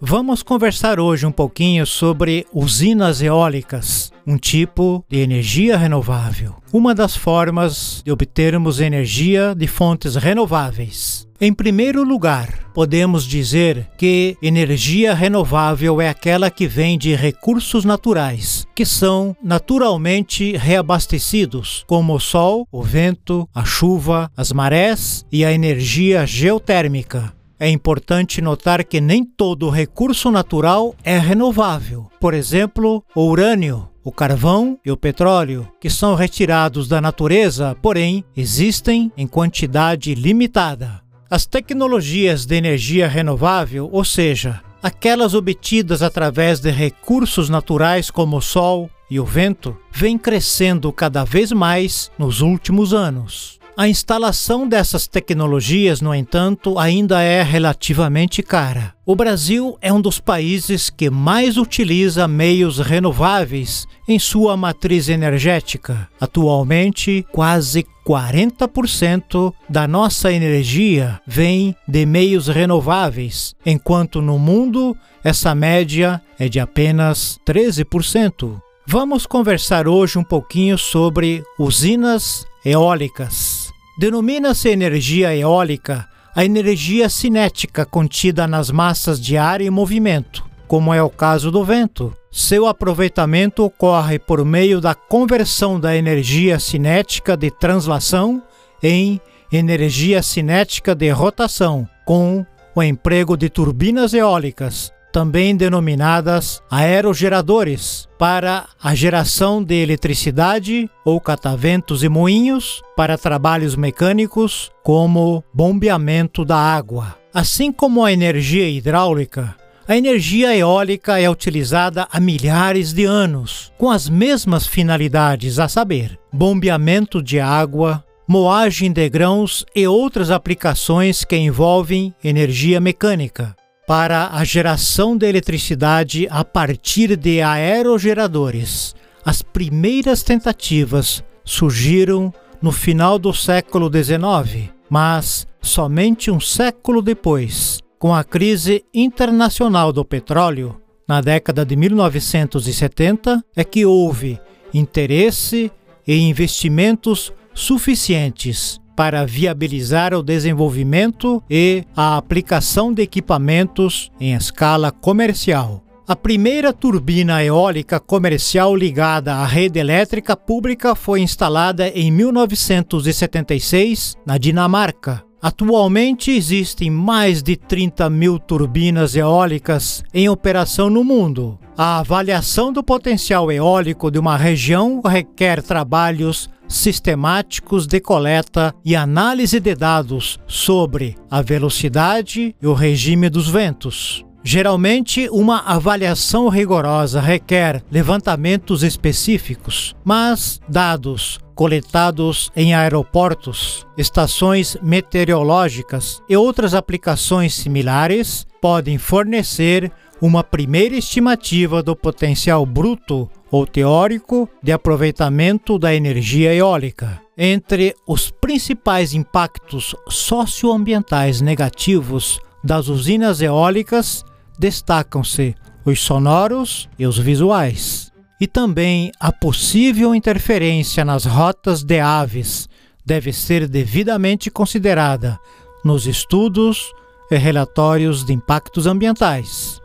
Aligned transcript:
Vamos 0.00 0.42
conversar 0.42 0.98
hoje 0.98 1.24
um 1.24 1.30
pouquinho 1.30 1.86
sobre 1.86 2.46
usinas 2.52 3.22
eólicas, 3.22 4.10
um 4.26 4.36
tipo 4.36 5.04
de 5.08 5.18
energia 5.18 5.76
renovável, 5.76 6.56
uma 6.72 6.94
das 6.94 7.14
formas 7.14 8.02
de 8.04 8.10
obtermos 8.10 8.80
energia 8.80 9.54
de 9.54 9.66
fontes 9.66 10.16
renováveis. 10.16 11.28
Em 11.40 11.54
primeiro 11.54 12.02
lugar, 12.02 12.70
podemos 12.74 13.24
dizer 13.24 13.88
que 13.96 14.36
energia 14.42 15.14
renovável 15.14 16.00
é 16.00 16.08
aquela 16.08 16.50
que 16.50 16.66
vem 16.66 16.98
de 16.98 17.14
recursos 17.14 17.84
naturais, 17.84 18.66
que 18.74 18.84
são 18.84 19.34
naturalmente 19.42 20.56
reabastecidos, 20.56 21.84
como 21.86 22.14
o 22.14 22.20
sol, 22.20 22.66
o 22.70 22.82
vento, 22.82 23.48
a 23.54 23.64
chuva, 23.64 24.30
as 24.36 24.52
marés 24.52 25.24
e 25.30 25.44
a 25.44 25.52
energia 25.52 26.26
geotérmica. 26.26 27.32
É 27.62 27.68
importante 27.68 28.40
notar 28.40 28.82
que 28.82 29.02
nem 29.02 29.22
todo 29.22 29.68
recurso 29.68 30.30
natural 30.30 30.94
é 31.04 31.18
renovável. 31.18 32.08
Por 32.18 32.32
exemplo, 32.32 33.04
o 33.14 33.26
urânio, 33.26 33.86
o 34.02 34.10
carvão 34.10 34.78
e 34.82 34.90
o 34.90 34.96
petróleo, 34.96 35.68
que 35.78 35.90
são 35.90 36.14
retirados 36.14 36.88
da 36.88 37.02
natureza, 37.02 37.76
porém 37.82 38.24
existem 38.34 39.12
em 39.14 39.26
quantidade 39.26 40.14
limitada. 40.14 41.02
As 41.30 41.44
tecnologias 41.44 42.46
de 42.46 42.56
energia 42.56 43.06
renovável, 43.06 43.90
ou 43.92 44.06
seja, 44.06 44.62
aquelas 44.82 45.34
obtidas 45.34 46.00
através 46.00 46.60
de 46.60 46.70
recursos 46.70 47.50
naturais 47.50 48.10
como 48.10 48.38
o 48.38 48.42
sol 48.42 48.88
e 49.10 49.20
o 49.20 49.24
vento, 49.24 49.76
vêm 49.92 50.16
crescendo 50.16 50.90
cada 50.90 51.24
vez 51.24 51.52
mais 51.52 52.10
nos 52.18 52.40
últimos 52.40 52.94
anos. 52.94 53.59
A 53.80 53.88
instalação 53.88 54.68
dessas 54.68 55.06
tecnologias, 55.06 56.02
no 56.02 56.14
entanto, 56.14 56.78
ainda 56.78 57.22
é 57.22 57.42
relativamente 57.42 58.42
cara. 58.42 58.92
O 59.06 59.16
Brasil 59.16 59.78
é 59.80 59.90
um 59.90 60.02
dos 60.02 60.20
países 60.20 60.90
que 60.90 61.08
mais 61.08 61.56
utiliza 61.56 62.28
meios 62.28 62.78
renováveis 62.78 63.86
em 64.06 64.18
sua 64.18 64.54
matriz 64.54 65.08
energética. 65.08 66.06
Atualmente, 66.20 67.24
quase 67.32 67.86
40% 68.06 69.50
da 69.66 69.88
nossa 69.88 70.30
energia 70.30 71.18
vem 71.26 71.74
de 71.88 72.04
meios 72.04 72.48
renováveis, 72.48 73.54
enquanto 73.64 74.20
no 74.20 74.38
mundo 74.38 74.94
essa 75.24 75.54
média 75.54 76.20
é 76.38 76.50
de 76.50 76.60
apenas 76.60 77.38
13%. 77.48 78.60
Vamos 78.86 79.24
conversar 79.24 79.88
hoje 79.88 80.18
um 80.18 80.24
pouquinho 80.24 80.76
sobre 80.76 81.42
usinas 81.58 82.44
eólicas. 82.62 83.59
Denomina-se 84.00 84.70
energia 84.70 85.36
eólica 85.36 86.08
a 86.34 86.42
energia 86.42 87.10
cinética 87.10 87.84
contida 87.84 88.46
nas 88.46 88.70
massas 88.70 89.20
de 89.20 89.36
ar 89.36 89.60
em 89.60 89.68
movimento, 89.68 90.42
como 90.66 90.94
é 90.94 91.02
o 91.02 91.10
caso 91.10 91.50
do 91.50 91.62
vento. 91.62 92.10
Seu 92.32 92.66
aproveitamento 92.66 93.62
ocorre 93.62 94.18
por 94.18 94.42
meio 94.42 94.80
da 94.80 94.94
conversão 94.94 95.78
da 95.78 95.94
energia 95.94 96.58
cinética 96.58 97.36
de 97.36 97.50
translação 97.50 98.42
em 98.82 99.20
energia 99.52 100.22
cinética 100.22 100.94
de 100.94 101.10
rotação, 101.10 101.86
com 102.06 102.46
o 102.74 102.82
emprego 102.82 103.36
de 103.36 103.50
turbinas 103.50 104.14
eólicas, 104.14 104.90
também 105.12 105.56
denominadas 105.56 106.62
aerogeradores, 106.70 108.08
para 108.18 108.66
a 108.82 108.94
geração 108.94 109.62
de 109.62 109.74
eletricidade 109.74 110.90
ou 111.04 111.20
cataventos 111.20 112.02
e 112.02 112.08
moinhos 112.08 112.82
para 112.96 113.16
trabalhos 113.16 113.74
mecânicos, 113.76 114.70
como 114.82 115.42
bombeamento 115.54 116.44
da 116.44 116.56
água. 116.56 117.16
Assim 117.32 117.72
como 117.72 118.04
a 118.04 118.12
energia 118.12 118.68
hidráulica, 118.68 119.56
a 119.88 119.96
energia 119.96 120.56
eólica 120.56 121.18
é 121.20 121.28
utilizada 121.28 122.06
há 122.12 122.20
milhares 122.20 122.92
de 122.92 123.04
anos, 123.04 123.72
com 123.78 123.90
as 123.90 124.08
mesmas 124.08 124.66
finalidades, 124.66 125.58
a 125.58 125.66
saber, 125.68 126.18
bombeamento 126.32 127.22
de 127.22 127.40
água, 127.40 128.04
moagem 128.28 128.92
de 128.92 129.08
grãos 129.08 129.64
e 129.74 129.86
outras 129.86 130.30
aplicações 130.30 131.24
que 131.24 131.36
envolvem 131.36 132.14
energia 132.22 132.80
mecânica 132.80 133.56
para 133.90 134.28
a 134.32 134.44
geração 134.44 135.16
de 135.16 135.26
eletricidade 135.26 136.28
a 136.30 136.44
partir 136.44 137.16
de 137.16 137.42
aerogeradores. 137.42 138.94
As 139.24 139.42
primeiras 139.42 140.22
tentativas 140.22 141.24
surgiram 141.44 142.32
no 142.62 142.70
final 142.70 143.18
do 143.18 143.34
século 143.34 143.90
XIX, 143.92 144.70
mas 144.88 145.44
somente 145.60 146.30
um 146.30 146.38
século 146.38 147.02
depois, 147.02 147.80
com 147.98 148.14
a 148.14 148.22
crise 148.22 148.84
internacional 148.94 149.92
do 149.92 150.04
petróleo, 150.04 150.80
na 151.08 151.20
década 151.20 151.66
de 151.66 151.74
1970, 151.74 153.44
é 153.56 153.64
que 153.64 153.84
houve 153.84 154.38
interesse 154.72 155.68
e 156.06 156.16
investimentos 156.16 157.32
suficientes 157.52 158.79
para 158.96 159.24
viabilizar 159.24 160.14
o 160.14 160.22
desenvolvimento 160.22 161.42
e 161.48 161.84
a 161.96 162.16
aplicação 162.16 162.92
de 162.92 163.02
equipamentos 163.02 164.10
em 164.20 164.34
escala 164.34 164.90
comercial. 164.90 165.84
A 166.10 166.16
primeira 166.16 166.72
turbina 166.72 167.44
eólica 167.44 168.00
comercial 168.00 168.74
ligada 168.74 169.36
à 169.36 169.46
rede 169.46 169.78
elétrica 169.78 170.36
pública 170.36 170.96
foi 170.96 171.20
instalada 171.20 171.88
em 171.88 172.10
1976 172.10 174.16
na 174.26 174.36
Dinamarca. 174.36 175.22
Atualmente 175.40 176.32
existem 176.32 176.90
mais 176.90 177.42
de 177.42 177.56
30 177.56 178.10
mil 178.10 178.38
turbinas 178.38 179.14
eólicas 179.14 180.02
em 180.12 180.28
operação 180.28 180.90
no 180.90 181.04
mundo. 181.04 181.58
A 181.78 182.00
avaliação 182.00 182.72
do 182.72 182.82
potencial 182.82 183.50
eólico 183.50 184.10
de 184.10 184.18
uma 184.18 184.36
região 184.36 185.00
requer 185.00 185.62
trabalhos 185.62 186.50
sistemáticos 186.70 187.86
de 187.86 188.00
coleta 188.00 188.72
e 188.84 188.94
análise 188.94 189.58
de 189.58 189.74
dados 189.74 190.38
sobre 190.46 191.16
a 191.28 191.42
velocidade 191.42 192.54
e 192.62 192.66
o 192.66 192.72
regime 192.72 193.28
dos 193.28 193.48
ventos. 193.48 194.24
Geralmente, 194.42 195.28
uma 195.30 195.58
avaliação 195.58 196.48
rigorosa 196.48 197.20
requer 197.20 197.82
levantamentos 197.90 198.82
específicos, 198.82 199.94
mas 200.02 200.60
dados 200.66 201.38
coletados 201.54 202.50
em 202.56 202.72
aeroportos, 202.72 203.86
estações 203.98 204.78
meteorológicas 204.82 206.22
e 206.26 206.34
outras 206.34 206.72
aplicações 206.72 207.52
similares 207.52 208.46
podem 208.62 208.96
fornecer 208.96 209.92
uma 210.22 210.42
primeira 210.42 210.96
estimativa 210.96 211.82
do 211.82 211.94
potencial 211.94 212.64
bruto 212.64 213.28
ou 213.50 213.66
teórico 213.66 214.48
de 214.62 214.72
aproveitamento 214.72 215.78
da 215.78 215.94
energia 215.94 216.54
eólica. 216.54 217.20
Entre 217.36 217.94
os 218.06 218.30
principais 218.30 219.14
impactos 219.14 219.94
socioambientais 220.08 221.40
negativos 221.40 222.38
das 222.62 222.88
usinas 222.88 223.40
eólicas 223.40 224.24
destacam-se 224.58 225.54
os 225.84 226.00
sonoros 226.00 226.88
e 226.98 227.06
os 227.06 227.18
visuais. 227.18 228.12
E 228.40 228.46
também 228.46 229.10
a 229.18 229.32
possível 229.32 230.14
interferência 230.14 231.04
nas 231.04 231.24
rotas 231.24 231.82
de 231.82 232.00
aves 232.00 232.68
deve 233.04 233.32
ser 233.32 233.66
devidamente 233.66 234.50
considerada 234.50 235.38
nos 235.84 236.06
estudos 236.06 236.92
e 237.30 237.36
relatórios 237.36 238.24
de 238.24 238.32
impactos 238.32 238.86
ambientais. 238.86 239.79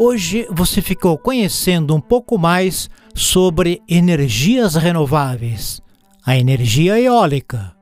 Hoje 0.00 0.46
você 0.52 0.80
ficou 0.80 1.18
conhecendo 1.18 1.92
um 1.92 2.00
pouco 2.00 2.38
mais 2.38 2.88
sobre 3.16 3.82
energias 3.88 4.76
renováveis, 4.76 5.82
a 6.24 6.36
energia 6.38 7.00
eólica. 7.00 7.74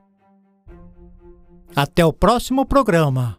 Até 1.75 2.03
o 2.03 2.11
próximo 2.11 2.65
programa. 2.65 3.37